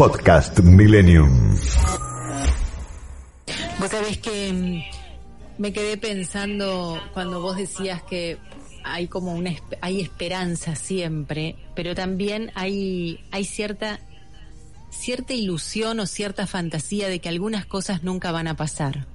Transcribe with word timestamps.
Podcast 0.00 0.60
Millennium. 0.60 1.54
Vos 3.78 3.90
sabés 3.90 4.16
que 4.16 4.50
mm, 4.50 5.60
me 5.60 5.74
quedé 5.74 5.98
pensando 5.98 6.98
cuando 7.12 7.42
vos 7.42 7.58
decías 7.58 8.02
que 8.04 8.38
hay 8.82 9.08
como 9.08 9.34
una 9.34 9.50
hay 9.82 10.00
esperanza 10.00 10.74
siempre, 10.74 11.56
pero 11.76 11.94
también 11.94 12.50
hay 12.54 13.20
hay 13.30 13.44
cierta 13.44 14.00
cierta 14.88 15.34
ilusión 15.34 16.00
o 16.00 16.06
cierta 16.06 16.46
fantasía 16.46 17.10
de 17.10 17.18
que 17.18 17.28
algunas 17.28 17.66
cosas 17.66 18.02
nunca 18.02 18.32
van 18.32 18.48
a 18.48 18.56
pasar. 18.56 19.06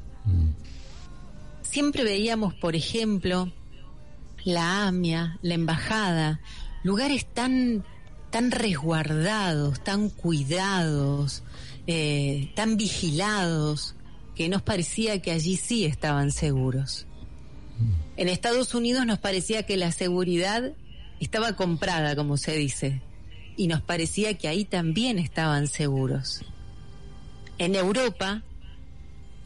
Siempre 1.63 2.03
veíamos, 2.03 2.53
por 2.53 2.75
ejemplo, 2.75 3.51
la 4.43 4.85
AMIA, 4.85 5.39
la 5.41 5.55
embajada, 5.55 6.41
lugares 6.83 7.25
tan 7.25 7.83
tan 8.35 8.51
resguardados, 8.51 9.81
tan 9.81 10.09
cuidados, 10.09 11.41
eh, 11.87 12.51
tan 12.53 12.75
vigilados, 12.75 13.95
que 14.35 14.49
nos 14.49 14.61
parecía 14.61 15.21
que 15.21 15.31
allí 15.31 15.55
sí 15.55 15.85
estaban 15.85 16.33
seguros. 16.33 17.07
En 18.17 18.27
Estados 18.27 18.75
Unidos 18.75 19.05
nos 19.05 19.19
parecía 19.19 19.63
que 19.63 19.77
la 19.77 19.93
seguridad 19.93 20.73
estaba 21.21 21.55
comprada, 21.55 22.13
como 22.17 22.35
se 22.35 22.57
dice, 22.57 23.01
y 23.55 23.67
nos 23.67 23.79
parecía 23.81 24.37
que 24.37 24.49
ahí 24.49 24.65
también 24.65 25.17
estaban 25.17 25.67
seguros. 25.69 26.41
En 27.57 27.73
Europa, 27.73 28.43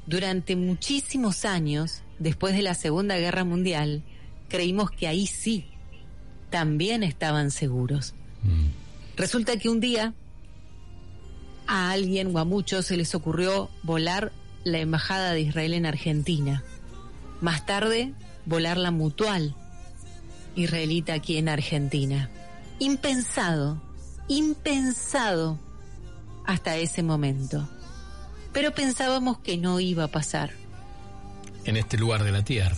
durante 0.08 0.56
muchísimos 0.56 1.46
años, 1.46 2.02
después 2.18 2.56
de 2.56 2.64
la 2.64 2.74
Segunda 2.74 3.20
Guerra 3.20 3.44
Mundial, 3.44 4.02
creímos 4.48 4.90
que 4.90 5.08
ahí 5.08 5.28
sí 5.28 5.68
también 6.50 7.04
estaban 7.04 7.52
seguros. 7.52 8.16
Resulta 9.20 9.58
que 9.58 9.68
un 9.68 9.82
día 9.82 10.14
a 11.68 11.92
alguien 11.92 12.34
o 12.34 12.40
a 12.40 12.46
muchos 12.46 12.86
se 12.86 12.96
les 12.96 13.14
ocurrió 13.14 13.70
volar 13.84 14.32
la 14.64 14.78
embajada 14.78 15.34
de 15.34 15.42
Israel 15.42 15.74
en 15.74 15.86
Argentina. 15.86 16.64
Más 17.42 17.66
tarde, 17.66 18.14
volar 18.46 18.78
la 18.78 18.92
mutual 18.92 19.56
israelita 20.56 21.16
aquí 21.16 21.36
en 21.36 21.50
Argentina. 21.50 22.30
Impensado, 22.80 23.82
impensado 24.30 25.60
hasta 26.46 26.78
ese 26.78 27.04
momento. 27.04 27.68
Pero 28.54 28.74
pensábamos 28.74 29.40
que 29.40 29.58
no 29.58 29.82
iba 29.82 30.06
a 30.06 30.08
pasar. 30.08 30.52
En 31.66 31.76
este 31.76 31.98
lugar 31.98 32.24
de 32.24 32.32
la 32.32 32.46
Tierra. 32.46 32.78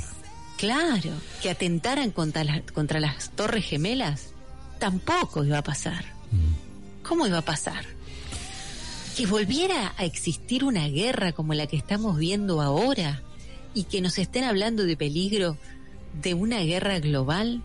Claro, 0.57 1.11
que 1.39 1.51
atentaran 1.51 2.09
contra, 2.09 2.63
contra 2.73 2.99
las 2.99 3.29
torres 3.29 3.63
gemelas 3.63 4.33
tampoco 4.79 5.45
iba 5.45 5.59
a 5.59 5.63
pasar. 5.63 6.19
Mm. 7.11 7.13
¿Cómo 7.13 7.27
iba 7.27 7.39
a 7.39 7.41
pasar? 7.41 7.83
Que 9.17 9.25
volviera 9.25 9.93
a 9.97 10.05
existir 10.05 10.63
una 10.63 10.87
guerra 10.87 11.33
como 11.33 11.53
la 11.53 11.67
que 11.67 11.75
estamos 11.75 12.17
viendo 12.17 12.61
ahora 12.61 13.21
y 13.73 13.83
que 13.83 13.99
nos 13.99 14.17
estén 14.17 14.45
hablando 14.45 14.85
de 14.85 14.95
peligro 14.95 15.57
de 16.21 16.33
una 16.33 16.59
guerra 16.61 16.99
global, 16.99 17.61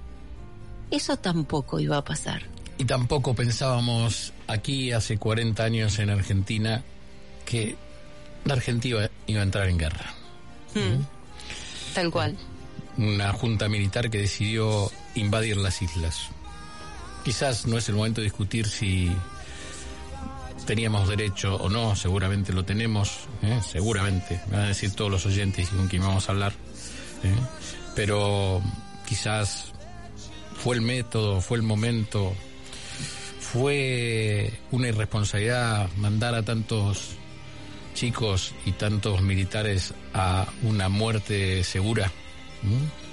eso 0.91 1.17
tampoco 1.17 1.79
iba 1.79 1.97
a 1.97 2.05
pasar. 2.05 2.43
Y 2.79 2.87
tampoco 2.87 3.35
pensábamos 3.35 4.33
aquí 4.49 4.91
hace 4.91 5.17
40 5.17 5.63
años 5.63 5.99
en 6.01 6.11
Argentina 6.11 6.83
que 7.45 7.77
la 8.45 8.55
Argentina 8.55 9.09
iba 9.29 9.41
a 9.41 9.45
entrar 9.45 9.69
en 9.69 9.79
guerra. 9.79 10.13
Hmm. 10.75 11.05
Tal 11.95 12.11
cual. 12.11 12.37
Una 12.97 13.33
junta 13.33 13.69
militar 13.69 14.11
que 14.11 14.19
decidió 14.19 14.91
invadir 15.15 15.57
las 15.57 15.83
islas. 15.83 16.31
Quizás 17.25 17.67
no 17.67 17.79
es 17.79 17.89
el 17.89 17.95
momento 17.95 18.21
de 18.21 18.25
discutir 18.25 18.67
si 18.67 19.11
teníamos 20.67 21.09
derecho 21.09 21.57
o 21.57 21.71
no, 21.71 21.97
seguramente 21.97 22.53
lo 22.53 22.65
tenemos, 22.65 23.21
¿eh? 23.43 23.61
seguramente, 23.67 24.41
me 24.49 24.57
van 24.57 24.67
a 24.67 24.69
decir 24.69 24.93
todos 24.93 25.11
los 25.11 25.25
oyentes 25.25 25.69
con 25.71 25.89
quien 25.89 26.03
vamos 26.03 26.29
a 26.29 26.33
hablar, 26.33 26.53
¿eh? 27.23 27.35
pero 27.95 28.61
quizás 29.09 29.73
fue 30.57 30.75
el 30.75 30.83
método, 30.83 31.41
fue 31.41 31.57
el 31.57 31.63
momento, 31.63 32.35
fue 33.41 34.53
una 34.73 34.89
irresponsabilidad 34.89 35.89
mandar 35.97 36.35
a 36.35 36.43
tantos 36.43 37.17
chicos 37.95 38.53
y 38.67 38.73
tantos 38.73 39.23
militares 39.23 39.95
a 40.13 40.47
una 40.63 40.89
muerte 40.89 41.65
segura 41.65 42.11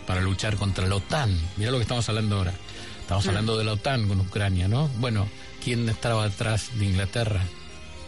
para 0.06 0.20
luchar 0.22 0.58
contra 0.58 0.88
la 0.88 0.96
OTAN. 0.96 1.40
Mira 1.56 1.72
lo 1.72 1.78
que 1.78 1.84
estamos 1.84 2.08
hablando 2.10 2.38
ahora. 2.38 2.54
Estamos 3.04 3.28
hablando 3.28 3.58
de 3.58 3.66
la 3.66 3.74
OTAN 3.74 4.08
con 4.08 4.22
Ucrania, 4.22 4.68
¿no? 4.68 4.88
Bueno, 4.98 5.28
¿quién 5.64 5.88
estaba 5.90 6.24
atrás 6.24 6.72
de 6.80 6.86
Inglaterra? 6.86 7.42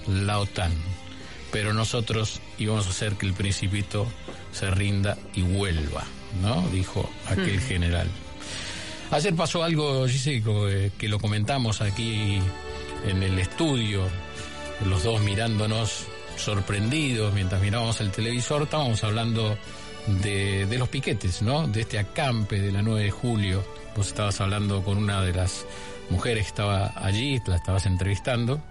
La 0.08 0.40
OTAN. 0.40 0.72
Pero 1.52 1.74
nosotros 1.74 2.40
íbamos 2.58 2.88
a 2.88 2.90
hacer 2.90 3.16
que 3.16 3.26
el 3.26 3.34
principito 3.34 4.08
se 4.52 4.72
rinda 4.72 5.18
y 5.34 5.42
vuelva, 5.42 6.06
¿no? 6.42 6.68
Dijo 6.70 7.10
aquel 7.28 7.60
general. 7.60 8.08
Ayer 9.12 9.36
pasó 9.36 9.64
algo, 9.64 10.08
Gise, 10.08 10.42
que 10.98 11.10
lo 11.10 11.20
comentamos 11.20 11.82
aquí 11.82 12.40
en 13.06 13.22
el 13.22 13.38
estudio, 13.38 14.08
los 14.86 15.04
dos 15.04 15.22
mirándonos 15.22 16.08
sorprendidos 16.38 17.34
mientras 17.34 17.62
mirábamos 17.62 18.02
el 18.02 18.12
televisor, 18.12 18.64
estábamos 18.64 19.04
hablando 19.04 19.58
de, 20.08 20.76
los 20.78 20.90
piquetes, 20.90 21.42
¿no? 21.42 21.68
De 21.68 21.82
este 21.82 22.00
acampe 22.00 22.60
de 22.60 22.72
la 22.72 22.82
9 22.82 23.04
de 23.04 23.12
julio 23.12 23.64
Vos 23.96 24.08
estabas 24.08 24.42
hablando 24.42 24.84
con 24.84 24.98
una 24.98 25.22
de 25.22 25.34
las 25.34 25.66
mujeres 26.10 26.44
que 26.44 26.50
estaba 26.50 26.92
allí, 26.98 27.40
la 27.48 27.56
estabas 27.56 27.86
entrevistando. 27.86 28.62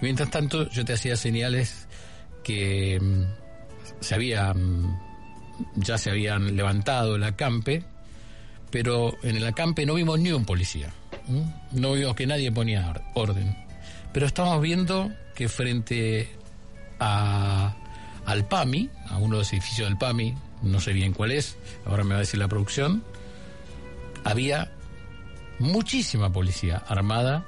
Y 0.00 0.04
mientras 0.04 0.30
tanto 0.30 0.68
yo 0.68 0.84
te 0.84 0.92
hacía 0.92 1.16
señales 1.16 1.88
que 2.44 3.00
mm, 3.00 3.22
se 4.00 4.14
había, 4.14 4.52
mm, 4.52 5.00
ya 5.76 5.96
se 5.96 6.10
habían 6.10 6.54
levantado 6.54 7.16
el 7.16 7.24
acampe, 7.24 7.82
pero 8.70 9.16
en 9.22 9.36
el 9.36 9.46
acampe 9.46 9.86
no 9.86 9.94
vimos 9.94 10.20
ni 10.20 10.32
un 10.32 10.44
policía. 10.44 10.92
No 11.72 11.92
vimos 11.92 12.14
que 12.14 12.26
nadie 12.26 12.52
ponía 12.52 12.92
orden. 13.14 13.56
Pero 14.12 14.26
estamos 14.26 14.60
viendo 14.60 15.10
que 15.34 15.48
frente 15.48 16.28
a, 17.00 17.74
al 18.26 18.46
PAMI, 18.46 18.90
a 19.08 19.18
uno 19.18 19.36
de 19.36 19.42
los 19.42 19.52
edificios 19.52 19.88
del 19.88 19.98
PAMI, 19.98 20.34
no 20.62 20.80
sé 20.80 20.92
bien 20.92 21.12
cuál 21.12 21.32
es, 21.32 21.56
ahora 21.86 22.04
me 22.04 22.10
va 22.10 22.16
a 22.16 22.20
decir 22.20 22.38
la 22.38 22.48
producción, 22.48 23.02
había 24.24 24.70
muchísima 25.58 26.32
policía 26.32 26.82
armada 26.88 27.44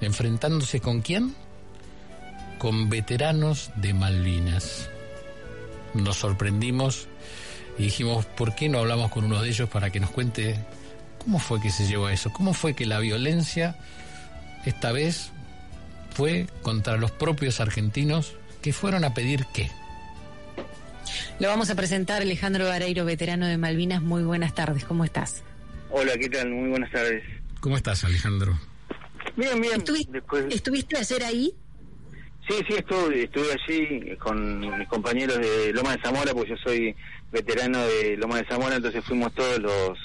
enfrentándose 0.00 0.80
con 0.80 1.00
quién? 1.00 1.34
Con 2.58 2.88
veteranos 2.88 3.70
de 3.76 3.94
Malvinas. 3.94 4.88
Nos 5.94 6.16
sorprendimos 6.16 7.06
y 7.78 7.84
dijimos, 7.84 8.24
¿por 8.24 8.54
qué 8.54 8.68
no 8.68 8.78
hablamos 8.78 9.10
con 9.10 9.24
uno 9.24 9.40
de 9.42 9.48
ellos 9.48 9.68
para 9.68 9.90
que 9.90 10.00
nos 10.00 10.10
cuente 10.10 10.58
cómo 11.18 11.38
fue 11.38 11.60
que 11.60 11.70
se 11.70 11.86
llevó 11.86 12.06
a 12.06 12.12
eso? 12.12 12.32
¿Cómo 12.32 12.54
fue 12.54 12.74
que 12.74 12.86
la 12.86 12.98
violencia 12.98 13.76
esta 14.64 14.92
vez 14.92 15.30
fue 16.10 16.46
contra 16.62 16.96
los 16.96 17.10
propios 17.10 17.60
argentinos 17.60 18.34
que 18.60 18.72
fueron 18.72 19.04
a 19.04 19.14
pedir 19.14 19.46
qué? 19.52 19.70
Lo 21.42 21.48
vamos 21.48 21.70
a 21.70 21.74
presentar 21.74 22.22
Alejandro 22.22 22.66
Vareiro, 22.66 23.04
veterano 23.04 23.48
de 23.48 23.58
Malvinas. 23.58 24.00
Muy 24.00 24.22
buenas 24.22 24.54
tardes, 24.54 24.84
¿cómo 24.84 25.04
estás? 25.04 25.42
Hola, 25.90 26.12
¿qué 26.16 26.28
tal? 26.28 26.50
Muy 26.50 26.70
buenas 26.70 26.92
tardes. 26.92 27.24
¿Cómo 27.58 27.76
estás, 27.76 28.04
Alejandro? 28.04 28.56
Bien, 29.36 29.60
bien. 29.60 29.82
¿Estuviste 30.50 30.98
ayer 30.98 31.24
ahí? 31.24 31.52
Sí, 32.48 32.54
sí, 32.68 32.74
estuve, 32.76 33.24
estuve 33.24 33.46
allí 33.54 34.16
con 34.18 34.78
mis 34.78 34.86
compañeros 34.86 35.38
de 35.38 35.72
Loma 35.72 35.96
de 35.96 36.02
Zamora, 36.04 36.32
porque 36.32 36.50
yo 36.50 36.56
soy 36.58 36.94
veterano 37.32 37.84
de 37.88 38.16
Loma 38.18 38.36
de 38.36 38.46
Zamora, 38.46 38.76
entonces 38.76 39.04
fuimos 39.04 39.34
todos 39.34 39.58
los, 39.58 39.98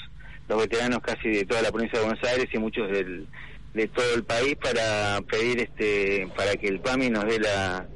los 0.48 0.58
veteranos 0.58 0.98
casi 1.02 1.28
de 1.28 1.44
toda 1.44 1.62
la 1.62 1.70
provincia 1.70 2.00
de 2.00 2.04
Buenos 2.04 2.24
Aires 2.24 2.48
y 2.52 2.58
muchos 2.58 2.90
del, 2.90 3.28
de 3.74 3.86
todo 3.86 4.12
el 4.16 4.24
país 4.24 4.56
para 4.56 5.20
pedir 5.20 5.60
este 5.60 6.26
para 6.36 6.56
que 6.56 6.66
el 6.66 6.80
PAMI 6.80 7.10
nos 7.10 7.26
dé 7.26 7.38
la 7.38 7.86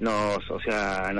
nos 0.00 0.38
o 0.50 0.60
sea 0.60 1.12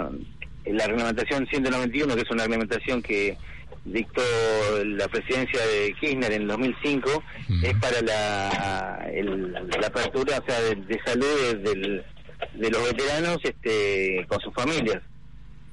la 0.67 0.87
reglamentación 0.87 1.47
191 1.47 2.15
que 2.15 2.23
es 2.23 2.31
una 2.31 2.45
reglamentación 2.45 3.03
que 3.03 3.37
dictó 3.85 4.23
la 4.85 5.09
presidencia 5.09 5.61
de 5.67 5.95
Kirchner 5.99 6.33
en 6.33 6.43
el 6.43 6.49
2005 6.49 7.23
es 7.63 7.75
para 7.77 8.03
la, 8.03 9.11
la 9.81 9.87
apertura 9.87 10.39
o 10.39 10.45
sea, 10.45 10.61
de, 10.61 11.01
salud 11.05 11.57
de, 11.63 12.03
de 12.55 12.71
los 12.71 12.85
veteranos 12.85 13.39
este, 13.43 14.25
con 14.29 14.41
sus 14.41 14.55
familias. 14.55 15.01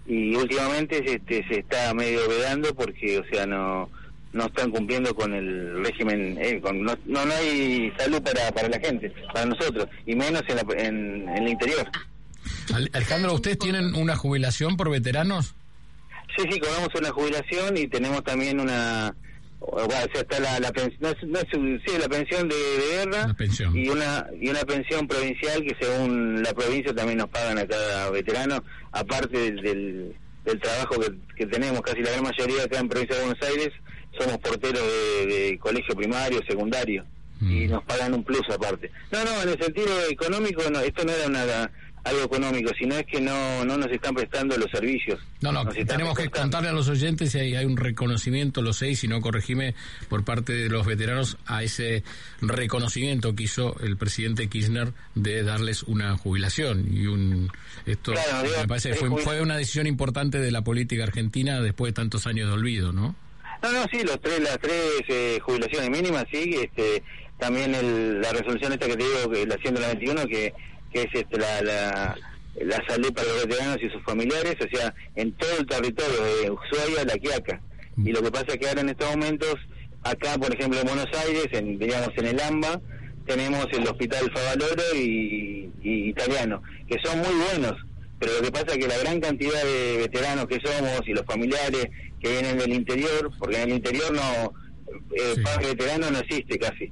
Y 0.06 0.36
últimamente 0.36 1.04
este, 1.06 1.46
se 1.48 1.60
está 1.60 1.94
medio 1.94 2.28
vedando 2.30 2.74
porque 2.74 3.20
o 3.20 3.26
sea 3.26 3.46
no 3.46 3.90
no 4.34 4.46
están 4.46 4.72
cumpliendo 4.72 5.16
con 5.16 5.34
el 5.34 5.84
régimen 5.84 6.38
eh, 6.40 6.60
con, 6.62 6.84
no, 6.84 6.94
no, 7.06 7.20
hay 7.20 7.92
salud 7.98 8.22
para, 8.22 8.52
para 8.52 8.70
la 8.70 8.80
gente 8.80 9.12
para 9.34 9.46
nosotros 9.46 9.88
y 10.06 10.16
menos 10.16 10.44
en, 10.48 10.80
en, 10.80 11.30
en 11.30 11.38
el 11.38 11.48
interior 11.50 11.90
Alejandro 12.94 13.34
ustedes 13.34 13.60
tienen 13.60 13.96
una 13.96 14.16
jubilación 14.16 14.78
por 14.78 14.90
veteranos 14.90 15.54
Sí, 16.36 16.44
sí, 16.52 16.60
cobramos 16.60 16.90
una 17.00 17.10
jubilación 17.12 17.78
y 17.78 17.88
tenemos 17.88 18.24
también 18.24 18.60
una 18.60 19.16
o 19.60 19.90
sea, 19.90 20.04
está 20.22 20.40
la, 20.40 20.60
la 20.60 20.72
pensión, 20.72 21.00
no 21.02 21.10
no 21.28 21.40
sí, 21.40 21.92
la 22.00 22.08
pensión 22.08 22.48
de, 22.48 22.56
de 22.56 22.88
guerra 23.06 23.34
pensión. 23.34 23.76
y 23.76 23.90
una 23.90 24.28
y 24.40 24.50
una 24.50 24.60
pensión 24.62 25.08
provincial 25.08 25.64
que 25.64 25.76
según 25.82 26.44
la 26.44 26.54
provincia 26.54 26.94
también 26.94 27.18
nos 27.18 27.30
pagan 27.30 27.58
a 27.58 27.66
cada 27.66 28.12
veterano, 28.12 28.64
aparte 28.92 29.36
del, 29.36 29.56
del, 29.64 30.16
del 30.46 30.60
trabajo 30.60 31.00
que, 31.00 31.12
que 31.36 31.46
tenemos, 31.48 31.82
casi 31.82 32.02
la 32.02 32.12
gran 32.12 32.24
mayoría 32.24 32.64
acá 32.66 32.78
en 32.80 32.88
provincia 32.90 33.16
de 33.18 33.26
Buenos 33.26 33.44
Aires, 33.50 33.70
somos 34.20 34.38
porteros 34.38 34.84
de, 34.84 35.26
de 35.26 35.58
colegio 35.60 35.96
primario, 35.96 36.40
secundario, 36.48 37.04
y 37.42 37.66
Mm. 37.68 37.70
nos 37.72 37.84
pagan 37.84 38.14
un 38.14 38.24
plus 38.24 38.42
aparte. 38.54 38.92
No, 39.12 39.24
no, 39.26 39.42
en 39.44 39.50
el 39.50 39.62
sentido 39.64 39.90
económico, 40.10 40.62
no, 40.72 40.80
esto 40.82 41.04
no 41.04 41.12
era 41.12 41.30
nada 41.30 41.72
algo 42.08 42.24
económico, 42.24 42.72
sino 42.78 42.96
es 42.96 43.06
que 43.06 43.22
no, 43.22 43.66
no 43.66 43.78
nos 43.78 43.92
están 43.92 44.16
prestando 44.16 44.58
los 44.58 44.70
servicios. 44.72 45.20
No, 45.42 45.52
no, 45.52 45.66
tenemos 45.66 46.18
que 46.18 46.30
contarle 46.30 46.70
a 46.70 46.74
los 46.74 46.88
oyentes 46.90 47.32
si 47.32 47.40
hay, 47.40 47.56
hay 47.56 47.66
un 47.66 47.78
reconocimiento, 47.78 48.62
lo 48.62 48.74
sé, 48.74 48.90
y 48.90 48.96
si 48.96 49.08
no, 49.08 49.22
corregime, 49.22 49.76
por 50.10 50.24
parte 50.24 50.54
de 50.54 50.70
los 50.70 50.86
veteranos 50.86 51.38
a 51.46 51.64
ese 51.64 52.04
reconocimiento 52.42 53.36
que 53.36 53.44
hizo 53.44 53.76
el 53.82 53.98
presidente 53.98 54.48
Kirchner 54.48 54.94
de 55.16 55.44
darles 55.44 55.84
una 55.84 56.18
jubilación. 56.18 56.88
Y 56.92 57.08
un 57.08 57.52
esto 57.86 58.14
Claro, 58.14 58.44
digo, 58.44 58.56
me 58.62 58.68
parece 58.68 58.94
fue, 58.96 59.10
fue 59.22 59.42
una 59.42 59.58
decisión 59.58 59.88
importante 59.88 60.40
de 60.40 60.52
la 60.52 60.64
política 60.64 61.04
argentina 61.04 61.62
después 61.62 61.92
de 61.92 61.94
tantos 61.94 62.28
años 62.28 62.48
de 62.48 62.54
olvido, 62.54 62.92
¿no? 62.92 63.16
No, 63.64 63.72
no, 63.72 63.86
sí, 63.92 64.04
los 64.04 64.20
tres, 64.22 64.40
las 64.40 64.60
tres 64.60 65.02
eh, 65.08 65.40
jubilaciones 65.42 65.90
mínimas, 65.90 66.26
sí, 66.32 66.56
este, 66.62 67.02
también 67.40 67.74
el, 67.74 68.22
la 68.22 68.32
resolución 68.32 68.74
esta 68.74 68.86
que 68.86 68.98
te 68.98 69.04
digo, 69.04 69.32
que 69.32 69.46
la 69.46 69.58
191, 69.58 70.28
que, 70.28 70.54
que 70.92 71.02
es 71.04 71.08
este, 71.14 71.38
la, 71.38 71.62
la, 71.62 72.18
la 72.62 72.84
salud 72.88 73.14
para 73.14 73.28
los 73.28 73.46
veteranos 73.48 73.78
y 73.82 73.90
sus 73.90 74.04
familiares, 74.04 74.56
o 74.60 74.76
sea, 74.76 74.94
en 75.16 75.32
todo 75.34 75.58
el 75.60 75.66
territorio 75.68 76.24
de 76.24 76.52
Ushuaia 76.52 77.02
a 77.02 77.06
La 77.06 77.18
Quiaca. 77.18 77.62
Y 77.98 78.12
lo 78.12 78.22
que 78.22 78.32
pasa 78.32 78.46
es 78.50 78.58
que 78.58 78.68
ahora 78.68 78.82
en 78.82 78.90
estos 78.90 79.10
momentos, 79.10 79.56
acá, 80.04 80.38
por 80.38 80.54
ejemplo, 80.54 80.80
en 80.80 80.86
Buenos 80.88 81.08
Aires, 81.26 81.48
en, 81.52 81.80
digamos, 81.80 82.10
en 82.18 82.28
el 82.28 82.40
AMBA, 82.40 82.80
tenemos 83.26 83.66
el 83.74 83.88
Hospital 83.88 84.32
Favaloro 84.34 84.96
y, 84.96 85.70
y 85.84 86.10
Italiano, 86.10 86.62
que 86.88 86.98
son 87.04 87.18
muy 87.20 87.34
buenos, 87.50 87.74
pero 88.20 88.34
lo 88.36 88.42
que 88.42 88.52
pasa 88.52 88.68
es 88.72 88.78
que 88.78 88.88
la 88.88 88.98
gran 89.00 89.20
cantidad 89.20 89.62
de 89.64 89.98
veteranos 89.98 90.48
que 90.48 90.60
somos 90.64 91.02
y 91.08 91.12
los 91.14 91.26
familiares 91.26 91.88
que 92.22 92.30
vienen 92.32 92.58
del 92.58 92.74
interior, 92.74 93.30
porque 93.38 93.58
en 93.62 93.70
el 93.70 93.76
interior 93.78 94.14
no, 94.14 94.54
eh, 95.16 95.34
Sí. 95.36 95.42
padre 95.42 95.68
veterano 95.68 96.10
no 96.12 96.20
existe 96.20 96.58
casi. 96.58 96.92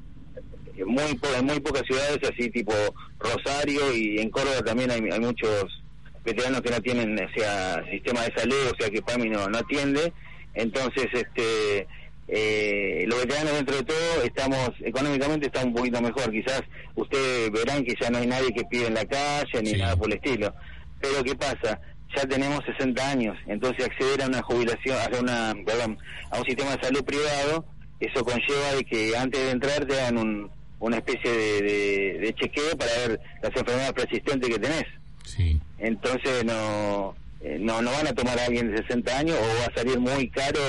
Muy, 0.86 1.14
po- 1.16 1.34
en 1.38 1.46
muy 1.46 1.60
pocas 1.60 1.84
ciudades, 1.88 2.20
así 2.24 2.50
tipo 2.50 2.74
Rosario 3.20 3.96
y 3.96 4.20
en 4.20 4.30
Córdoba 4.30 4.62
también 4.66 4.92
hay, 4.92 5.02
hay 5.12 5.20
muchos 5.20 5.84
veteranos 6.24 6.62
que 6.62 6.72
no 6.72 6.82
tienen 6.82 7.16
o 7.24 7.30
sea, 7.40 7.84
sistema 7.92 8.24
de 8.24 8.34
salud, 8.36 8.72
o 8.74 8.76
sea 8.82 8.90
que 8.90 9.02
PAMI 9.02 9.30
no, 9.30 9.48
no 9.48 9.58
atiende. 9.60 10.12
Entonces, 10.54 11.06
este 11.14 11.88
eh, 12.28 13.04
los 13.08 13.20
veteranos 13.20 13.54
dentro 13.54 13.76
de 13.76 13.84
todo 13.84 14.24
estamos, 14.24 14.70
económicamente 14.84 15.46
estamos 15.48 15.68
un 15.70 15.76
poquito 15.76 16.02
mejor. 16.02 16.32
Quizás 16.32 16.62
ustedes 16.96 17.52
verán 17.52 17.84
que 17.84 17.94
ya 18.02 18.10
no 18.10 18.18
hay 18.18 18.28
nadie 18.28 18.52
que 18.54 18.64
pide 18.66 18.88
en 18.88 18.96
la 18.96 19.06
calle 19.06 19.62
ni 19.62 19.70
Sí. 19.72 19.78
nada 19.78 19.96
por 19.96 20.08
el 20.10 20.16
estilo. 20.16 20.54
Pero 21.00 21.24
¿qué 21.24 21.36
pasa? 21.36 21.80
Ya 22.16 22.24
tenemos 22.26 22.64
60 22.66 23.10
años, 23.12 23.38
entonces 23.48 23.86
acceder 23.86 24.24
a 24.24 24.28
una 24.28 24.42
jubilación, 24.42 24.96
a 24.98 25.20
una, 25.20 25.54
perdón, 25.66 25.98
a 26.32 26.40
un 26.40 26.46
sistema 26.46 26.76
de 26.76 26.84
salud 26.84 27.04
privado, 27.04 27.66
eso 28.00 28.24
conlleva 28.24 28.74
de 28.78 28.84
que 28.86 29.18
antes 29.18 29.42
de 29.42 29.52
entrar 29.52 29.86
te 29.86 30.00
hagan 30.00 30.18
un, 30.18 30.52
una 30.80 30.98
especie 30.98 31.32
de, 31.32 31.62
de- 31.62 32.18
de 32.20 32.34
chequeo 32.36 32.78
para 32.78 32.92
ver 33.08 33.20
las 33.42 33.56
enfermedades 33.56 33.94
persistentes 33.94 34.50
que 34.50 34.60
tenés. 34.60 34.86
Sí. 35.26 35.60
Entonces 35.80 36.44
no, 36.46 37.16
eh, 37.42 37.58
no 37.60 37.82
no 37.82 37.92
van 37.92 38.08
a 38.08 38.14
tomar 38.14 38.38
a 38.40 38.46
alguien 38.46 38.72
de 38.72 38.78
60 38.84 39.18
años 39.20 39.38
o 39.40 39.60
va 39.62 39.66
a 39.66 39.76
salir 39.76 40.00
muy 40.00 40.30
caro 40.30 40.60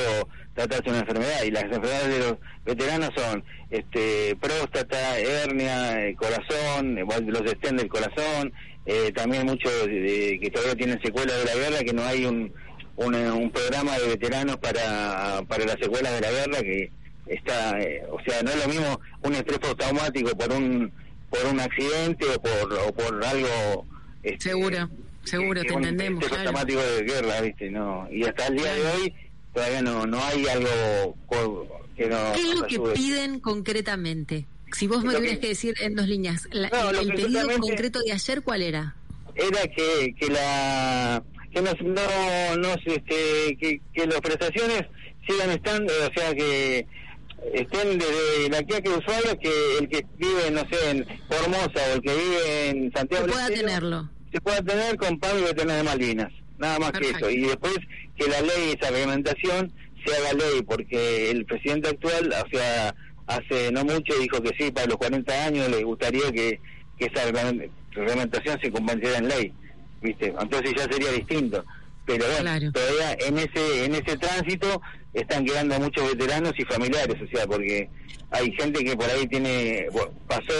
tratarse 0.54 0.88
una 0.90 1.00
enfermedad. 1.00 1.42
Y 1.44 1.50
las 1.50 1.64
enfermedades 1.64 2.08
de 2.08 2.18
los 2.20 2.36
veteranos 2.64 3.10
son 3.14 3.44
este 3.70 4.36
próstata, 4.40 5.18
hernia, 5.18 6.06
eh, 6.06 6.14
corazón, 6.14 6.98
eh, 6.98 7.04
los 7.26 7.42
estén 7.52 7.76
del 7.76 7.88
corazón, 7.88 8.52
eh, 8.86 9.12
también 9.14 9.44
muchos 9.46 9.72
eh, 9.88 10.38
que 10.40 10.50
todavía 10.50 10.76
tienen 10.76 11.00
secuelas 11.02 11.36
de 11.38 11.44
la 11.44 11.54
guerra, 11.54 11.84
que 11.84 11.92
no 11.92 12.04
hay 12.04 12.24
un, 12.24 12.52
un, 12.96 13.14
un 13.14 13.50
programa 13.50 13.98
de 13.98 14.08
veteranos 14.08 14.56
para, 14.58 15.42
para 15.48 15.64
las 15.66 15.76
secuelas 15.80 16.14
de 16.14 16.20
la 16.20 16.30
guerra 16.30 16.60
que 16.62 16.90
está, 17.26 17.80
eh, 17.80 18.02
o 18.10 18.18
sea, 18.22 18.42
no 18.42 18.50
es 18.50 18.56
lo 18.64 18.68
mismo 18.68 19.00
un 19.22 19.34
estrés 19.34 19.58
postraumático 19.58 20.36
por 20.36 20.52
un 20.52 20.92
por 21.30 21.44
un 21.46 21.58
accidente 21.60 22.24
o 22.34 22.40
por 22.40 22.72
o 22.74 22.92
por 22.94 23.24
algo 23.24 23.86
este, 24.22 24.50
Seguro, 24.50 24.88
seguro, 25.24 25.62
te 25.62 25.72
un 25.72 25.78
entendemos, 25.84 26.22
estrés 26.22 26.40
claro. 26.42 26.52
postraumático 26.56 26.80
de 26.96 27.02
guerra, 27.12 27.40
¿viste? 27.40 27.70
No, 27.70 28.08
y 28.10 28.24
hasta 28.24 28.46
el 28.46 28.56
día 28.56 28.74
de 28.74 28.86
hoy 28.86 29.14
todavía 29.52 29.82
no 29.82 30.06
no 30.06 30.22
hay 30.24 30.46
algo 30.46 31.16
que 31.96 32.08
no 32.08 32.32
¿Qué 32.34 32.40
es 32.42 32.54
lo 32.54 32.66
que 32.66 32.78
piden 32.94 33.40
concretamente? 33.40 34.46
Si 34.72 34.86
vos 34.86 35.02
me 35.04 35.14
tuvieras 35.14 35.36
que- 35.38 35.42
que 35.42 35.48
decir 35.48 35.74
en 35.80 35.94
dos 35.94 36.06
líneas, 36.08 36.48
la- 36.52 36.68
No, 36.68 36.90
el 36.90 37.08
pedido 37.14 37.48
concreto 37.58 38.00
de 38.00 38.12
ayer, 38.12 38.42
¿cuál 38.42 38.62
era? 38.62 38.94
era 39.34 39.62
que 39.68 40.14
que 40.18 40.28
la 40.28 41.22
que 41.52 41.60
nos, 41.62 41.74
no 41.82 42.56
nos 42.56 42.76
este 42.86 43.56
que, 43.60 43.80
que 43.92 44.06
las 44.06 44.20
prestaciones 44.20 44.82
sigan 45.28 45.50
estando 45.50 45.92
o 45.92 46.18
sea 46.18 46.34
que 46.34 46.86
estén 47.54 47.98
desde 47.98 48.48
la 48.50 48.62
que 48.62 48.80
de 48.80 48.90
usuario 48.90 49.38
que 49.38 49.78
el 49.78 49.88
que 49.88 50.04
vive 50.18 50.50
no 50.50 50.60
sé 50.70 50.90
en 50.90 51.06
Formosa 51.28 51.80
o 51.90 51.94
el 51.94 52.02
que 52.02 52.14
vive 52.14 52.68
en 52.70 52.92
Santiago 52.92 53.24
del 53.26 53.32
pueda 53.34 53.48
tenerlo. 53.48 54.10
se 54.32 54.40
pueda 54.40 54.62
tener 54.62 54.96
con 54.96 55.18
PAMI 55.18 55.40
y 55.40 55.44
Veterinaria 55.44 55.76
de 55.78 55.88
Malvinas 55.88 56.32
nada 56.58 56.78
más 56.78 56.92
Perfecto. 56.92 57.26
que 57.28 57.34
eso 57.34 57.38
y 57.38 57.42
después 57.48 57.76
que 58.18 58.28
la 58.28 58.40
ley 58.40 58.74
esa 58.78 58.90
reglamentación 58.90 59.72
se 60.04 60.14
haga 60.16 60.32
ley 60.32 60.62
porque 60.66 61.30
el 61.30 61.44
presidente 61.44 61.88
actual 61.90 62.32
o 62.44 62.48
sea 62.56 62.94
hace 63.26 63.72
no 63.72 63.84
mucho 63.84 64.14
dijo 64.20 64.40
que 64.42 64.54
sí 64.58 64.70
para 64.70 64.86
los 64.86 64.96
40 64.96 65.44
años 65.46 65.68
le 65.68 65.82
gustaría 65.84 66.30
que, 66.32 66.60
que 66.98 67.06
esa 67.06 67.30
reglamen- 67.30 67.70
reglamentación 67.92 68.58
se 68.60 68.70
convirtiera 68.70 69.18
en 69.18 69.28
ley 69.28 69.52
viste 70.02 70.34
entonces 70.40 70.72
ya 70.76 70.84
sería 70.84 71.10
distinto 71.12 71.64
pero 72.06 72.24
bueno 72.24 72.40
Claro. 72.42 72.72
todavía 72.72 73.12
en 73.26 73.38
ese 73.38 73.84
en 73.84 73.94
ese 73.94 74.16
tránsito 74.16 74.80
están 75.12 75.44
quedando 75.44 75.78
muchos 75.80 76.08
veteranos 76.14 76.52
y 76.58 76.64
familiares 76.64 77.16
o 77.22 77.26
sea 77.36 77.46
porque 77.46 77.88
hay 78.30 78.52
gente 78.52 78.84
que 78.84 78.96
por 78.96 79.08
ahí 79.10 79.26
tiene 79.26 79.86
bueno, 79.92 80.12
pasó 80.28 80.52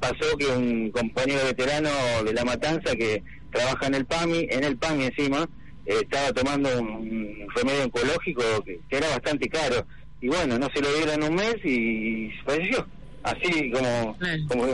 pasó 0.00 0.36
que 0.36 0.46
un 0.46 0.90
compañero 0.90 1.44
veterano 1.44 1.90
de 2.24 2.32
la 2.32 2.44
matanza 2.44 2.94
que 2.94 3.22
trabaja 3.52 3.86
en 3.86 3.94
el 3.94 4.04
PAMI 4.06 4.48
en 4.50 4.64
el 4.64 4.76
PAMI 4.76 5.04
encima 5.04 5.48
eh, 5.86 5.94
estaba 6.02 6.32
tomando 6.32 6.68
un 6.80 7.46
remedio 7.54 7.84
oncológico 7.84 8.42
que, 8.64 8.80
que 8.88 8.96
era 8.96 9.08
bastante 9.08 9.48
caro 9.48 9.86
y 10.20 10.28
bueno 10.28 10.58
no 10.58 10.68
se 10.74 10.80
lo 10.80 10.92
dieron 10.94 11.22
un 11.22 11.34
mes 11.34 11.56
y 11.64 12.30
falleció 12.44 12.86
así 13.22 13.70
como, 13.70 14.16
Claro. 14.18 14.42
como 14.48 14.66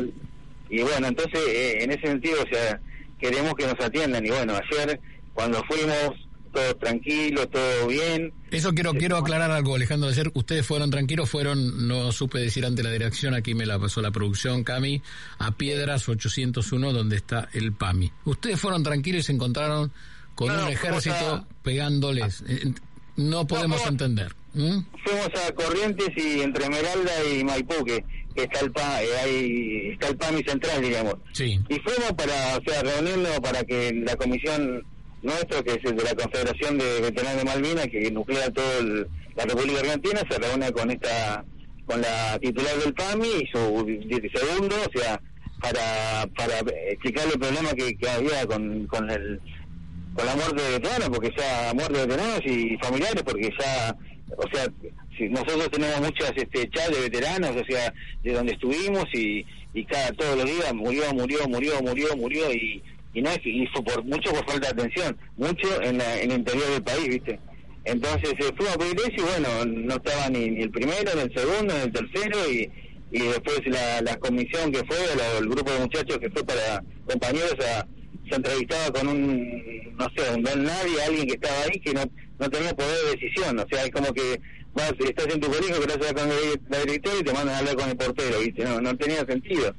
y 0.69 0.83
bueno 0.83 1.07
entonces 1.09 1.41
eh, 1.49 1.79
en 1.83 1.91
ese 1.93 2.07
sentido 2.07 2.37
o 2.43 2.55
sea 2.55 2.81
queremos 3.21 3.55
que 3.55 3.67
nos 3.67 3.79
atiendan 3.81 4.25
y 4.25 4.31
bueno 4.31 4.55
ayer 4.55 4.99
cuando 5.35 5.63
fuimos 5.65 6.17
todo 6.53 6.75
tranquilo 6.79 7.47
todo 7.49 7.87
bien 7.87 8.33
Eso 8.51 8.73
quiero 8.75 8.93
quiero 8.95 9.17
aclarar 9.17 9.53
algo, 9.53 9.77
Alejandro. 9.77 10.09
Ayer 10.09 10.31
ustedes 10.35 10.67
fueron 10.67 10.91
tranquilos, 10.91 11.31
fueron, 11.31 11.87
no 11.87 12.11
supe 12.11 12.41
decir 12.41 12.67
ante 12.67 12.83
la 12.83 12.91
dirección, 12.91 13.35
aquí 13.35 13.55
me 13.55 13.67
la 13.67 13.79
pasó 13.79 14.03
la 14.03 14.11
producción, 14.11 14.65
Cami, 14.65 15.01
a 15.39 15.53
Piedras 15.53 16.09
801, 16.09 16.93
donde 16.93 17.15
está 17.17 17.49
el 17.53 17.73
PAMI. 17.73 18.11
Ustedes 18.25 18.59
fueron 18.59 18.83
tranquilos 18.83 19.21
y 19.21 19.27
se 19.27 19.33
encontraron 19.33 19.93
con 20.35 20.49
No, 20.49 20.65
un 20.67 20.73
ejército 20.73 21.15
a- 21.35 21.47
pegándoles. 21.63 22.43
Eh, 22.49 22.73
No 23.17 23.47
podemos 23.47 23.81
fuimos- 23.83 23.93
entender. 23.93 24.35
¿Mm? 24.53 24.81
fuimos 25.05 25.29
a 25.47 25.53
Corrientes 25.55 26.09
y 26.17 26.41
entre 26.41 26.65
Esmeralda 26.65 27.13
y 27.33 27.45
Maipú 27.45 27.85
que, 27.85 28.05
está 28.35 28.59
el 28.61 28.73
PA, 28.73 29.01
eh, 29.05 29.07
ahí 29.23 29.89
está 29.93 30.09
el 30.09 30.17
PAMI 30.17 30.43
central 30.43 30.83
digamos 30.83 31.15
Sí. 31.33 31.61
y 31.69 31.75
fuimos 31.79 32.13
para 32.17 32.57
o 32.59 32.61
sea 32.67 32.83
reunirnos 32.83 33.39
para 33.39 33.63
que 33.63 33.93
la 34.05 34.17
comisión 34.17 34.83
nuestra 35.23 35.63
que 35.63 35.73
es 35.73 35.85
el 35.85 35.97
de 35.97 36.05
la 36.05 36.15
Confederación 36.15 36.79
de 36.79 37.01
Veteranos 37.01 37.37
de 37.39 37.45
Malvinas 37.45 37.87
que 37.89 38.11
nuclea 38.11 38.51
toda 38.51 38.83
la 39.37 39.45
República 39.45 39.81
Argentina 39.81 40.21
se 40.31 40.39
reúne 40.39 40.73
con 40.73 40.91
esta 40.91 41.45
con 41.87 42.01
la 42.01 42.39
titular 42.39 42.77
del 42.77 42.95
PAMI 42.95 43.29
y 43.29 43.47
su 43.53 43.87
segundo 44.35 44.77
o 44.77 44.99
sea 44.99 45.21
para 45.61 46.27
para 46.37 46.61
explicarle 46.91 47.35
el 47.35 47.41
problema 47.41 47.71
que, 47.75 47.97
que 47.97 48.09
había 48.09 48.47
con, 48.47 48.87
con 48.87 49.11
el 49.11 49.41
con 50.15 50.27
la 50.27 50.37
muerte 50.37 50.63
de 50.63 50.71
veteranos, 50.73 51.09
porque 51.09 51.33
ya 51.37 51.73
muerte 51.75 51.99
de 51.99 52.07
veteranos 52.07 52.41
y 52.45 52.77
familiares, 52.79 53.23
porque 53.23 53.51
ya, 53.59 53.97
o 54.37 54.55
sea, 54.55 54.67
si 55.17 55.29
nosotros 55.29 55.71
tenemos 55.71 56.01
muchas 56.01 56.33
este, 56.37 56.69
chats 56.71 56.91
de 56.91 57.09
veteranos, 57.09 57.51
o 57.51 57.65
sea, 57.65 57.93
de 58.23 58.33
donde 58.33 58.53
estuvimos 58.53 59.05
y, 59.15 59.45
y 59.73 59.85
cada 59.85 60.11
todos 60.13 60.37
los 60.37 60.47
días 60.47 60.75
murió, 60.75 61.13
murió, 61.15 61.49
murió, 61.49 61.81
murió, 61.83 62.17
murió 62.17 62.53
y, 62.53 62.83
y 63.15 63.23
no 63.23 63.31
que- 63.43 63.51
y 63.51 63.67
fue 63.69 63.83
por 63.83 64.05
mucho 64.05 64.31
por 64.33 64.45
falta 64.49 64.73
de 64.73 64.83
atención, 64.83 65.17
mucho 65.37 65.83
en, 65.83 65.99
la- 65.99 66.21
en 66.21 66.31
el 66.31 66.39
interior 66.39 66.69
del 66.71 66.83
país, 66.83 67.09
¿viste? 67.09 67.39
Entonces 67.85 68.31
eh, 68.39 68.53
fuimos 68.57 68.75
a 68.75 68.79
pedir 68.79 68.97
eso 69.01 69.13
y 69.17 69.21
bueno, 69.23 69.65
no 69.65 69.95
estaba 69.95 70.29
ni, 70.29 70.51
ni 70.51 70.63
el 70.63 70.71
primero, 70.71 71.11
ni 71.15 71.21
el 71.23 71.35
segundo, 71.35 71.75
ni 71.75 71.81
el 71.81 71.93
tercero 71.93 72.39
y, 72.51 72.71
y 73.11 73.19
después 73.23 73.61
la, 73.67 74.17
comisión 74.19 74.71
que 74.71 74.85
fue, 74.85 74.97
el 75.41 75.49
grupo 75.49 75.71
de 75.73 75.79
muchachos 75.81 76.19
que 76.19 76.31
fue 76.31 76.45
para 76.45 76.83
compañeros 77.09 77.55
a, 77.67 77.87
se 78.29 78.37
entrevistaba 78.37 78.91
con 78.93 79.09
un, 79.09 79.97
no 79.97 80.07
sé, 80.17 80.31
un 80.37 80.43
don 80.43 80.63
nadie, 80.63 81.03
alguien 81.05 81.27
que 81.27 81.35
estaba 81.35 81.63
ahí 81.63 81.81
que 81.81 81.95
no, 81.95 82.03
no 82.39 82.51
tenía 82.51 82.75
poder 82.75 82.97
de 83.07 83.11
decisión, 83.17 83.59
o 83.59 83.67
sea, 83.69 83.85
es 83.85 83.91
como 83.91 84.13
que 84.13 84.41
vas, 84.75 84.93
estás 85.01 85.27
en 85.35 85.41
tu 85.41 85.49
colegio, 85.51 85.81
querés 85.81 85.97
hablar 85.97 86.15
con 86.15 86.29
la 86.69 86.79
directora 86.81 87.17
y 87.19 87.25
te 87.25 87.33
mandan 87.33 87.55
a 87.57 87.59
hablar 87.59 87.75
con 87.77 87.89
el 87.89 87.97
portero, 87.97 88.39
¿viste? 88.41 88.63
No, 88.65 88.81
no 88.81 88.97
tenía 88.97 89.25
sentido. 89.27 89.75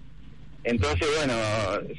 Entonces, 0.64 1.08
bueno, 1.18 1.34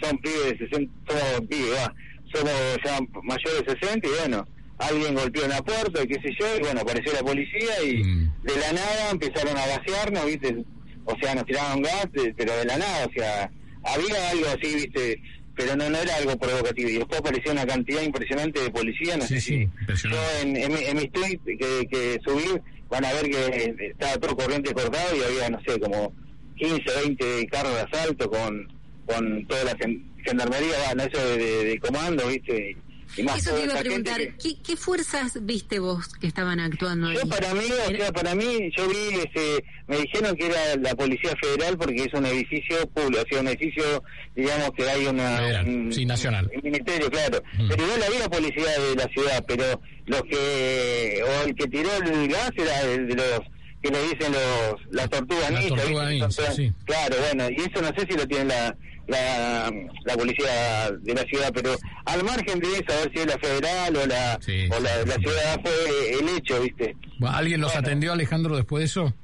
son 0.03 0.19
pibes 0.19 0.51
de 0.59 0.59
60, 0.69 0.93
somos 1.09 1.49
pibes, 1.49 1.73
va, 1.75 1.95
somos 2.33 2.53
ya 2.85 2.99
mayores 3.23 3.65
de 3.67 3.79
60 3.81 4.07
y 4.07 4.11
bueno, 4.21 4.47
alguien 4.79 5.15
golpeó 5.15 5.45
en 5.45 5.51
la 5.51 5.63
puerta 5.63 6.03
y 6.03 6.07
qué 6.07 6.15
sé 6.23 6.31
yo, 6.41 6.57
y 6.57 6.61
bueno, 6.61 6.81
apareció 6.81 7.13
la 7.13 7.23
policía 7.23 7.83
y 7.85 8.03
Mm. 8.05 8.33
de 8.45 8.57
la 8.61 8.73
nada 8.73 9.11
empezaron 9.11 9.57
a 9.57 9.67
vaciarnos, 9.67 10.27
¿viste? 10.27 10.57
O 11.05 11.17
sea, 11.21 11.35
nos 11.35 11.45
tiraban 11.47 11.83
gas, 11.83 12.07
de- 12.13 12.33
pero 12.37 12.57
de 12.57 12.65
la 12.65 12.77
nada, 12.79 13.07
o 13.07 13.13
sea, 13.13 13.51
había 13.85 14.31
algo 14.31 14.47
así, 14.47 14.75
¿viste? 14.75 15.21
Pero 15.55 15.77
no, 15.77 15.91
no 15.91 15.99
era 15.99 16.17
algo 16.17 16.37
provocativo. 16.39 16.89
Y 16.89 16.99
después 16.99 17.21
apareció 17.21 17.53
una 17.53 17.67
cantidad 17.67 18.01
impresionante 18.03 18.61
de 18.61 18.71
policía, 18.71 19.17
no 19.19 19.27
Sí, 19.27 19.35
sé 19.35 19.41
sí, 19.41 19.69
si 19.97 20.09
yo 20.09 20.17
en, 20.41 20.57
en, 20.57 20.73
mi- 20.73 20.85
en 20.85 20.97
mis 20.97 21.13
tweets 21.13 21.43
que, 21.45 21.87
que 21.91 22.19
subí 22.25 22.59
van 22.89 23.05
a 23.05 23.13
ver 23.13 23.29
que 23.29 23.89
estaba 23.91 24.15
todo 24.19 24.37
corriente 24.37 24.73
cortado 24.73 25.15
y 25.17 25.23
había, 25.23 25.51
no 25.51 25.61
sé, 25.67 25.79
como 25.81 26.15
15, 26.57 26.83
20 27.05 27.47
carros 27.49 27.75
de 27.75 27.81
asalto 27.81 28.31
con, 28.31 28.67
con 29.07 29.47
toda 29.47 29.65
la 29.65 29.77
gen- 29.77 30.05
gendarmería, 30.25 30.75
bueno, 30.87 31.03
eso 31.13 31.27
de, 31.27 31.39
de- 31.39 31.65
de 31.65 31.79
comando, 31.81 32.27
¿viste? 32.29 32.77
Y 33.15 33.23
más 33.25 33.41
Eso 33.41 33.51
toda 33.51 33.61
te 33.61 33.65
iba 33.67 33.75
a 33.79 33.83
preguntar, 33.83 34.19
que- 34.21 34.35
¿qué, 34.43 34.63
qué 34.67 34.75
fuerzas 34.77 35.39
viste 35.45 35.79
vos 35.81 36.09
que 36.15 36.27
estaban 36.29 36.59
actuando 36.61 37.09
ahí? 37.09 37.17
yo 37.17 37.29
para 37.29 37.53
mí, 37.53 37.61
o 37.67 37.97
sea, 37.97 38.11
para 38.13 38.35
mí, 38.35 38.71
yo 38.75 38.89
vi, 38.89 39.19
ese, 39.19 39.63
me 39.87 39.99
dijeron 39.99 40.35
que 40.35 40.47
era 40.47 40.77
la 40.81 40.95
Policía 40.95 41.35
Federal 41.43 41.77
porque 41.77 42.05
es 42.05 42.15
un 42.15 42.25
edificio 42.25 42.89
público, 42.89 43.23
o 43.23 43.27
sea, 43.29 43.41
un 43.43 43.49
edificio, 43.49 44.03
digamos 44.35 44.71
que 44.75 44.89
hay 44.89 45.05
una... 45.05 45.37
Federal, 45.37 45.69
un- 45.69 45.93
sí, 45.93 46.07
nacional. 46.07 46.51
Un 46.55 46.61
ministerio, 46.63 47.11
claro. 47.11 47.43
Mm. 47.59 47.69
Pero 47.69 47.85
igual 47.85 48.03
había 48.03 48.29
policía 48.31 48.81
de 48.81 48.97
la 48.97 49.09
ciudad, 49.13 49.45
pero 49.47 49.81
los 50.07 50.23
que, 50.23 51.23
o 51.23 51.47
el 51.49 51.55
que 51.55 51.67
tiró 51.69 51.91
el 51.97 52.29
gas 52.29 52.51
era 52.57 52.81
el 52.83 53.09
de 53.09 53.15
los 53.17 53.41
que 53.83 53.91
le 53.91 54.03
dicen 54.03 54.33
los 54.33 54.81
las 54.93 55.11
tortugas 55.11 55.51
Las 55.51 55.65
ninja, 56.11 56.31
sí. 56.53 56.73
Claro, 56.85 57.17
bueno, 57.21 57.51
y 57.51 57.57
eso 57.57 57.83
no 57.83 57.89
sé 57.99 58.07
si 58.09 58.17
lo 58.17 58.27
tiene 58.29 58.45
la, 58.47 58.77
la, 59.09 59.73
la 60.05 60.15
policía 60.15 60.91
de 61.01 61.15
la 61.15 61.23
ciudad, 61.25 61.51
pero 61.55 61.75
al 62.05 62.23
margen 62.25 62.61
de 62.61 62.69
eso, 62.69 62.85
a 62.93 62.97
ver 63.03 63.11
si 63.13 63.19
es 63.21 63.27
la 63.27 63.39
federal 63.39 63.97
o 63.97 64.07
la, 64.07 64.39
Sí, 64.41 64.69
o 64.71 64.81
la, 64.81 65.05
la 65.05 65.15
ciudad 65.17 65.61
fue 65.63 66.19
el 66.21 66.29
hecho, 66.37 66.61
¿viste? 66.61 66.97
¿Alguien 67.27 67.61
los 67.61 67.73
Bueno. 67.73 67.87
atendió, 67.87 68.13
Alejandro, 68.13 68.57
después 68.57 68.81
de 68.81 68.87
eso? 68.87 69.15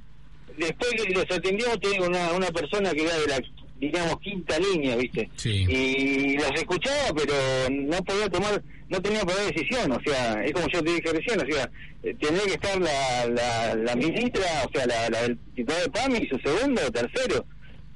Después 0.57 0.91
que 0.93 1.15
los 1.15 1.25
atendió, 1.31 1.67
tengo 1.79 2.07
una, 2.07 2.33
una 2.33 2.49
persona 2.51 2.91
que 2.93 3.05
era 3.05 3.17
de 3.17 3.27
la, 3.29 3.41
digamos, 3.81 4.19
quinta 4.21 4.59
línea, 4.59 4.97
¿viste? 4.97 5.31
Sí. 5.37 5.65
Y 5.69 6.37
los 6.37 6.51
escuchaba, 6.55 7.13
pero 7.17 7.33
no 7.71 7.97
podía 8.05 8.29
tomar, 8.29 8.63
no 8.89 9.01
tenía 9.03 9.21
poder 9.21 9.47
de 9.47 9.53
decisión, 9.53 9.93
o 9.93 10.01
sea, 10.05 10.43
es 10.45 10.53
como 10.53 10.67
yo 10.69 10.83
te 10.83 10.93
dije 10.95 11.13
recién, 11.13 11.41
o 11.41 11.53
sea, 11.53 11.71
eh, 12.03 12.15
tendría 12.21 12.45
que 12.45 12.53
estar 12.55 12.81
la, 12.81 13.27
la, 13.27 13.75
la 13.75 13.95
ministra, 13.97 14.45
o 14.67 14.71
sea, 14.73 14.87
la, 14.87 15.09
la 15.11 15.23
del 15.23 15.39
titular 15.55 15.83
de 15.83 15.91
PAMI, 15.91 16.29
su 16.29 16.39
segundo 16.39 16.83
o 16.87 16.91
tercero. 16.91 17.45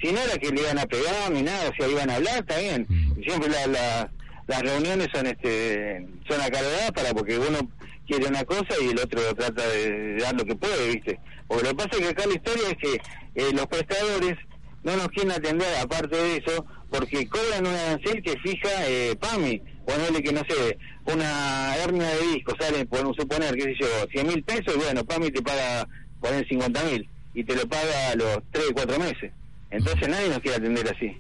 Si 0.01 0.13
no 0.13 0.21
era 0.21 0.37
que 0.39 0.51
le 0.51 0.61
iban 0.61 0.79
a 0.79 0.87
pegar 0.87 1.31
ni 1.31 1.43
nada, 1.43 1.71
o 1.71 1.75
sea, 1.77 1.89
iban 1.89 2.11
a 2.11 2.17
hablar, 2.17 2.39
está 2.41 2.59
bien. 2.59 2.87
Mm. 2.89 3.23
Siempre 3.23 3.49
la, 3.51 3.67
la- 3.69 4.11
las 4.49 4.61
reuniones 4.61 5.07
son 5.15 5.25
este 5.29 6.05
son 6.29 6.41
acaloradas 6.41 6.91
para 6.91 7.15
porque 7.15 7.39
uno 7.39 7.61
quiere 8.09 8.27
una 8.27 8.45
cosa 8.45 8.75
y 8.85 8.89
el 8.91 8.99
otro 8.99 9.21
trata 9.37 9.67
de 9.69 10.17
dar 10.17 10.35
lo 10.35 10.45
que 10.45 10.57
puede, 10.57 10.89
¿viste? 10.95 11.21
Porque 11.47 11.63
lo 11.63 11.69
que 11.71 11.77
pasa 11.77 11.91
es 11.93 11.99
que 11.99 12.09
acá 12.09 12.27
la 12.27 12.35
historia 12.35 12.69
es 12.71 12.77
que 12.77 12.95
eh, 13.37 13.53
los 13.55 13.67
prestadores 13.69 14.37
no 14.85 14.97
nos 14.97 15.09
quieren 15.09 15.33
atender, 15.33 15.69
aparte 15.81 16.17
de 16.17 16.37
eso, 16.39 16.65
porque 16.91 17.27
cobran 17.29 17.67
un 17.67 17.75
arancel 17.75 18.23
que 18.23 18.39
fija 18.39 18.69
eh, 18.87 19.17
PAMI. 19.21 19.63
Ponerle 19.87 20.23
que, 20.23 20.33
no 20.33 20.43
sé, 20.49 20.79
una 21.07 21.77
hernia 21.77 22.09
de 22.09 22.27
disco, 22.35 22.55
sale, 22.59 22.87
podemos 22.87 23.17
suponer, 23.17 23.55
qué 23.57 23.63
sé 23.63 23.75
yo, 23.81 23.87
100 24.13 24.27
mil 24.29 24.43
pesos, 24.45 24.75
y 24.77 24.79
bueno, 24.79 25.05
PAMI 25.05 25.31
te 25.31 25.43
paga, 25.43 25.89
poner 26.21 26.47
50 26.47 26.85
mil, 26.85 27.09
y 27.35 27.43
te 27.45 27.57
lo 27.57 27.67
paga 27.69 28.11
a 28.11 28.15
los 28.15 28.39
3, 28.53 28.67
4 28.75 28.99
meses. 28.99 29.33
Entonces 29.71 30.09
nadie 30.09 30.29
nos 30.29 30.39
quiere 30.39 30.59
atender 30.59 30.95
así. 30.95 31.17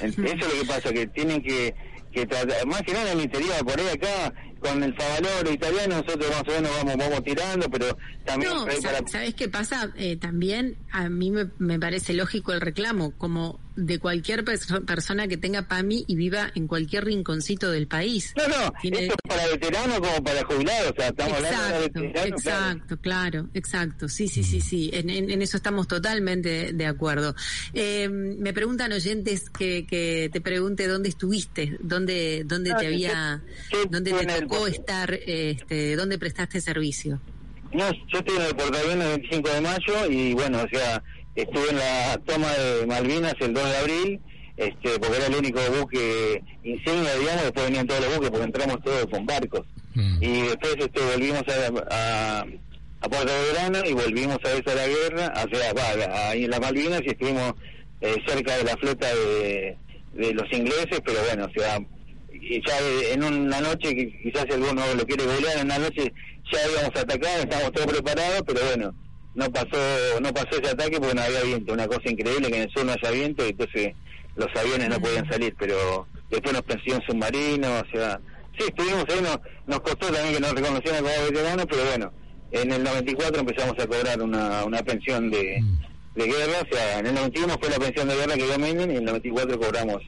Eso 0.00 0.22
es 0.22 0.40
lo 0.40 0.60
que 0.60 0.66
pasa, 0.66 0.92
que 0.92 1.06
tienen 1.08 1.42
que, 1.42 1.74
que 2.12 2.26
tratar, 2.26 2.66
más 2.66 2.80
que 2.82 2.92
nada 2.92 3.12
en 3.12 3.18
el 3.18 3.24
interior, 3.24 3.58
por 3.66 3.78
ahí 3.78 3.88
acá, 3.88 4.32
con 4.60 4.82
el 4.82 4.94
favaloro 4.94 5.50
italiano, 5.52 5.96
nosotros 5.96 6.30
más 6.30 6.42
o 6.42 6.50
menos 6.60 6.70
vamos, 6.78 6.96
vamos 6.96 7.24
tirando, 7.24 7.70
pero 7.70 7.96
también 8.24 8.52
No, 8.52 8.64
para... 8.64 9.06
¿sabes 9.08 9.34
qué 9.34 9.48
pasa? 9.48 9.90
Eh, 9.96 10.16
también 10.16 10.76
a 10.92 11.08
mí 11.08 11.30
me, 11.30 11.48
me 11.58 11.78
parece 11.78 12.12
lógico 12.14 12.52
el 12.52 12.60
reclamo, 12.60 13.12
como 13.12 13.60
de 13.76 13.98
cualquier 13.98 14.44
perso- 14.44 14.84
persona 14.84 15.26
que 15.26 15.36
tenga 15.38 15.62
PAMI 15.68 16.04
y 16.06 16.14
viva 16.16 16.50
en 16.54 16.66
cualquier 16.66 17.04
rinconcito 17.06 17.70
del 17.70 17.86
país. 17.86 18.34
No, 18.36 18.46
no, 18.48 18.72
Tiene- 18.82 19.04
esto 19.06 19.14
es 19.24 19.28
para 19.36 19.46
veteranos 19.46 20.00
como 20.00 20.22
para 20.24 20.44
jubilados, 20.44 20.90
o 20.90 20.94
sea, 20.96 21.08
estamos 21.08 21.32
hablando 21.34 21.58
de 21.58 21.84
Exacto, 21.86 22.00
veteranos. 22.02 22.42
claro. 22.42 22.60
exacto, 22.70 22.96
claro, 23.00 23.48
exacto. 23.54 24.08
Sí, 24.08 24.28
sí, 24.28 24.42
sí, 24.44 24.60
sí. 24.60 24.90
En, 24.92 25.08
en- 25.08 25.30
en 25.30 25.40
eso 25.42 25.56
estamos 25.56 25.88
totalmente 25.88 26.72
de 26.74 26.86
acuerdo. 26.86 27.34
Eh, 27.72 28.08
me 28.08 28.52
preguntan 28.52 28.92
oyentes 28.92 29.48
que, 29.50 29.86
que 29.86 30.28
te 30.32 30.40
pregunte 30.40 30.86
dónde 30.86 31.08
estuviste, 31.08 31.76
dónde, 31.80 32.42
dónde 32.44 32.72
Ah, 32.72 32.76
te 32.78 32.86
había, 32.88 33.42
dónde 33.88 34.12
te 34.12 34.20
el- 34.36 34.42
tocó 34.48 34.66
estar, 34.66 35.14
este, 35.14 35.96
dónde 35.96 36.18
prestaste 36.18 36.60
servicio. 36.60 37.20
No, 37.72 37.90
yo 37.92 38.18
estuve 38.18 38.36
en 38.36 38.42
el 38.42 38.56
portaaviones 38.56 39.06
el 39.06 39.20
25 39.20 39.48
de 39.48 39.60
mayo 39.60 40.10
y 40.10 40.34
bueno, 40.34 40.58
o 40.58 40.68
sea, 40.76 41.02
estuve 41.36 41.70
en 41.70 41.76
la 41.76 42.20
toma 42.26 42.50
de 42.52 42.86
Malvinas 42.86 43.34
el 43.40 43.54
2 43.54 43.64
de 43.64 43.76
abril, 43.76 44.20
este, 44.56 44.98
porque 44.98 45.16
era 45.16 45.26
el 45.26 45.36
único 45.36 45.60
buque 45.78 46.42
insignia, 46.64 47.14
digamos, 47.14 47.42
después 47.42 47.66
venían 47.66 47.86
todos 47.86 48.00
los 48.00 48.16
buques 48.16 48.30
porque 48.30 48.46
entramos 48.46 48.82
todos 48.82 49.06
con 49.06 49.24
barcos. 49.24 49.66
Mm. 49.94 50.22
Y 50.22 50.42
después 50.42 50.76
este, 50.78 51.00
volvimos 51.00 51.42
a, 51.48 51.94
a, 51.94 52.40
a 53.00 53.08
Puerto 53.08 53.32
Belgrano 53.32 53.88
y 53.88 53.92
volvimos 53.92 54.38
a 54.44 54.48
vez 54.48 54.66
a 54.66 54.74
la 54.74 54.88
guerra, 54.88 55.32
o 55.36 55.56
sea, 55.56 55.72
va, 55.72 56.28
ahí 56.30 56.44
en 56.44 56.50
las 56.50 56.60
Malvinas 56.60 57.02
y 57.04 57.10
estuvimos 57.10 57.54
eh, 58.00 58.16
cerca 58.26 58.56
de 58.56 58.64
la 58.64 58.76
flota 58.76 59.06
de, 59.14 59.76
de 60.14 60.34
los 60.34 60.52
ingleses, 60.52 61.00
pero 61.04 61.20
bueno, 61.24 61.46
o 61.46 61.58
sea, 61.58 61.78
ya 61.78 63.12
en 63.12 63.22
una 63.22 63.60
noche, 63.60 63.94
quizás 64.22 64.46
alguno 64.50 64.82
lo 64.94 65.06
quiere 65.06 65.24
googlear, 65.24 65.58
en 65.58 65.66
una 65.66 65.78
noche 65.78 66.12
ya 66.52 66.70
íbamos 66.70 66.96
a 66.96 67.00
atacar, 67.00 67.40
estábamos 67.40 67.72
todos 67.72 67.86
preparados, 67.86 68.42
pero 68.46 68.60
bueno, 68.66 68.94
no 69.34 69.50
pasó 69.50 70.20
no 70.20 70.32
pasó 70.32 70.60
ese 70.60 70.70
ataque 70.70 70.98
porque 70.98 71.14
no 71.14 71.22
había 71.22 71.42
viento, 71.42 71.72
una 71.72 71.86
cosa 71.86 72.10
increíble 72.10 72.50
que 72.50 72.56
en 72.56 72.62
el 72.62 72.70
sur 72.70 72.84
no 72.84 72.92
haya 72.92 73.10
viento 73.10 73.46
y 73.46 73.50
entonces 73.50 73.94
los 74.36 74.48
aviones 74.56 74.88
no 74.88 75.00
podían 75.00 75.30
salir, 75.30 75.54
pero 75.58 76.06
después 76.30 76.52
nos 76.52 76.62
persiguió 76.62 76.96
un 76.96 77.02
submarino, 77.02 77.68
o 77.68 77.84
sea, 77.92 78.20
sí, 78.58 78.64
estuvimos 78.68 79.04
ahí, 79.08 79.20
nos, 79.20 79.38
nos 79.66 79.80
costó 79.80 80.06
también 80.12 80.34
que 80.34 80.40
nos 80.40 80.54
reconocieran 80.54 81.02
como 81.02 81.24
veteranos, 81.24 81.66
pero 81.68 81.84
bueno, 81.84 82.12
en 82.52 82.72
el 82.72 82.82
94 82.82 83.40
empezamos 83.40 83.78
a 83.78 83.86
cobrar 83.86 84.22
una, 84.22 84.64
una 84.64 84.82
pensión 84.82 85.30
de, 85.30 85.62
de 86.14 86.26
guerra, 86.26 86.62
o 86.62 86.74
sea, 86.74 86.98
en 86.98 87.06
el 87.06 87.14
91 87.14 87.56
fue 87.60 87.70
la 87.70 87.76
pensión 87.76 88.08
de 88.08 88.16
guerra 88.16 88.34
que 88.34 88.46
dio 88.46 88.58
Menem 88.58 88.90
y 88.90 88.94
en 88.94 88.98
el 88.98 89.04
94 89.04 89.58
cobramos 89.58 90.02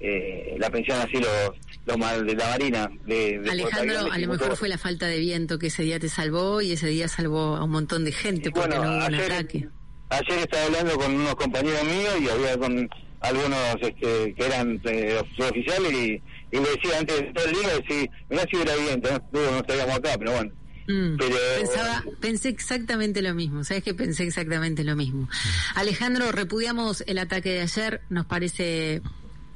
eh, 0.00 0.56
la 0.58 0.70
pensión 0.70 0.98
así 1.00 1.18
los, 1.18 1.52
los 1.88 1.98
ma- 1.98 2.16
de 2.18 2.34
la 2.34 2.46
Marina. 2.50 2.90
De, 3.06 3.38
de 3.40 3.50
Alejandro, 3.50 4.12
a 4.12 4.18
y 4.18 4.22
lo 4.24 4.32
mejor 4.32 4.56
fue 4.56 4.68
la 4.68 4.78
falta 4.78 5.06
de 5.06 5.18
viento 5.18 5.58
que 5.58 5.68
ese 5.68 5.82
día 5.82 5.98
te 5.98 6.08
salvó 6.08 6.60
y 6.60 6.72
ese 6.72 6.86
día 6.88 7.08
salvó 7.08 7.56
a 7.56 7.64
un 7.64 7.70
montón 7.70 8.04
de 8.04 8.12
gente 8.12 8.50
porque 8.50 8.68
Bueno, 8.76 8.84
no 8.84 8.90
hubo 8.98 9.06
un 9.06 9.14
ayer- 9.14 9.32
ataque. 9.32 9.68
Ayer 10.10 10.38
estaba 10.38 10.64
hablando 10.64 10.96
con 10.98 11.14
unos 11.14 11.34
compañeros 11.34 11.84
míos 11.84 12.14
y 12.22 12.28
había 12.28 12.56
con 12.56 12.88
algunos 13.20 13.58
este, 13.82 14.34
que 14.34 14.44
eran 14.46 14.80
eh, 14.84 15.20
oficiales 15.38 15.92
y, 15.92 16.22
y 16.50 16.60
le 16.60 16.60
decía 16.60 16.98
antes 17.00 17.18
de 17.20 17.32
todo 17.34 17.44
el 17.46 17.52
día, 17.54 17.68
decía, 17.76 18.10
mirá 18.30 18.42
si 18.48 18.56
hubiera 18.56 18.76
viento, 18.76 19.10
no, 19.32 19.50
no, 19.50 19.58
estaríamos 19.58 19.96
acá, 19.96 20.10
pero 20.18 20.32
bueno. 20.32 20.52
Mm, 20.90 21.16
Pero- 21.18 21.36
Pensaba, 21.60 22.02
pensé 22.20 22.48
exactamente 22.48 23.20
lo 23.20 23.34
mismo, 23.34 23.62
sabes 23.64 23.82
que 23.84 23.92
pensé 23.92 24.22
exactamente 24.22 24.82
lo 24.84 24.96
mismo. 24.96 25.28
Alejandro, 25.74 26.32
repudiamos 26.32 27.04
el 27.06 27.18
ataque 27.18 27.50
de 27.50 27.60
ayer, 27.60 28.00
nos 28.08 28.24
parece 28.24 29.02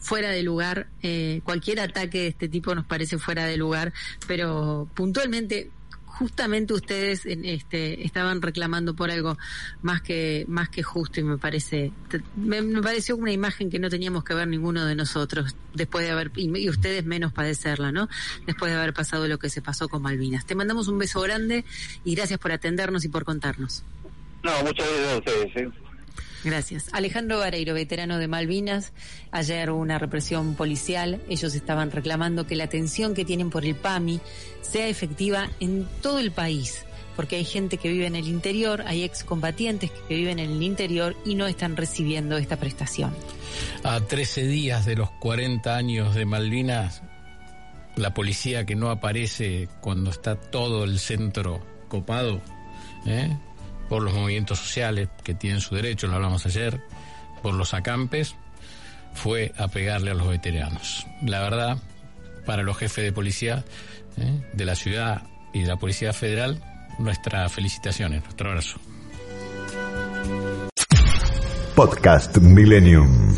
fuera 0.02 0.30
de 0.30 0.42
lugar, 0.42 0.88
eh, 1.02 1.40
cualquier 1.44 1.80
ataque 1.80 2.18
de 2.18 2.26
este 2.26 2.49
tipo 2.49 2.75
nos 2.75 2.85
parece 2.85 3.18
fuera 3.18 3.47
de 3.47 3.56
lugar, 3.56 3.92
pero 4.26 4.88
puntualmente, 4.94 5.71
justamente 6.04 6.75
ustedes 6.75 7.25
en 7.25 7.44
este 7.44 8.04
estaban 8.04 8.42
reclamando 8.42 8.94
por 8.94 9.11
algo 9.11 9.38
más 9.80 10.02
que 10.02 10.44
más 10.47 10.68
que 10.68 10.82
justo 10.82 11.21
y 11.21 11.23
me 11.25 11.38
parece 11.38 11.90
me, 12.37 12.61
me 12.61 12.82
pareció 12.82 13.16
una 13.16 13.32
imagen 13.32 13.71
que 13.71 13.78
no 13.78 13.88
teníamos 13.88 14.23
que 14.23 14.35
ver 14.35 14.47
ninguno 14.47 14.85
de 14.85 14.94
nosotros 14.94 15.56
después 15.73 16.04
de 16.04 16.11
haber 16.11 16.30
y, 16.37 16.68
ustedes 16.68 17.06
menos 17.06 17.32
padecerla, 17.32 17.92
¿no? 17.92 18.09
Después 18.44 18.71
de 18.73 18.78
haber 18.78 18.92
pasado 18.92 19.26
lo 19.26 19.38
que 19.38 19.49
se 19.49 19.62
pasó 19.62 19.88
con 19.88 20.02
Malvinas. 20.02 20.44
Te 20.44 20.54
mandamos 20.54 20.88
un 20.88 20.99
beso 20.99 21.21
grande 21.21 21.64
y 22.04 22.14
gracias 22.14 22.38
por 22.38 22.52
atendernos 22.52 23.04
y 23.04 23.09
por 23.09 23.25
contarnos. 23.25 23.85
No, 24.42 24.50
muchas 24.64 24.87
gracias 24.87 25.12
a 25.12 25.16
ustedes. 25.18 25.56
¿eh? 25.56 25.82
Gracias. 26.45 26.87
Alejandro 26.93 27.39
Vareiro, 27.39 27.75
veterano 27.75 28.19
de 28.19 28.29
Malvinas. 28.29 28.93
Ayer 29.31 29.71
hubo 29.71 29.81
una 29.81 29.99
represión 29.99 30.55
policial. 30.55 31.21
Ellos 31.29 31.55
estaban 31.55 31.91
reclamando 31.91 32.47
que 32.47 32.57
la 32.57 32.65
atención 32.65 33.15
que 33.15 33.25
tienen 33.25 33.51
por 33.51 33.65
el 33.65 33.75
PAMI 33.75 34.21
sea 34.61 34.89
efectiva 34.89 35.49
en 35.61 35.87
todo 36.01 36.19
el 36.19 36.33
país. 36.33 36.85
Porque 37.15 37.37
hay 37.37 37.45
gente 37.45 37.77
que 37.77 37.91
vive 37.91 38.07
en 38.07 38.17
el 38.17 38.27
interior, 38.27 38.83
hay 38.87 39.05
excombatientes 39.05 39.91
que 40.09 40.15
viven 40.15 40.39
en 40.39 40.51
el 40.51 40.63
interior 40.63 41.15
y 41.27 41.35
no 41.35 41.47
están 41.47 41.77
recibiendo 41.77 42.39
esta 42.39 42.57
prestación. 42.57 43.15
A 43.85 44.01
13 44.01 44.47
días 44.47 44.87
de 44.87 44.97
los 44.97 45.11
40 45.11 45.77
años 45.77 46.15
de 46.15 46.25
Malvinas, 46.25 47.03
la 47.97 48.15
policía 48.15 48.65
que 48.65 48.77
no 48.77 48.91
aparece 48.91 49.69
cuando 49.81 50.11
está 50.11 50.37
todo 50.37 50.85
el 50.85 50.99
centro 50.99 51.61
copado, 51.89 52.41
¿eh? 53.07 53.37
Por 53.93 54.03
los 54.03 54.15
movimientos 54.15 54.59
sociales 54.59 55.11
que 55.23 55.35
tienen 55.35 55.61
su 55.61 55.75
derecho, 55.75 56.07
lo 56.07 56.15
hablamos 56.15 56.47
ayer, 56.47 56.81
por 57.43 57.53
los 57.53 57.75
acampes, 57.75 58.37
fue 59.13 59.53
a 59.59 59.69
pegarle 59.69 60.13
a 60.13 60.15
los 60.15 60.29
veteranos. 60.29 61.07
La 61.21 61.41
verdad, 61.41 61.77
para 62.47 62.63
los 62.63 62.79
jefes 62.79 63.05
de 63.05 63.13
policía 63.13 63.67
¿eh? 64.17 64.51
de 64.55 64.65
la 64.65 64.77
ciudad 64.77 65.25
y 65.53 65.61
de 65.61 65.67
la 65.67 65.77
Policía 65.77 66.15
Federal, 66.15 66.59
nuestras 66.99 67.53
felicitaciones, 67.53 68.23
nuestro 68.23 68.49
abrazo. 68.49 68.81
Podcast 71.75 72.39
Millennium. 72.39 73.37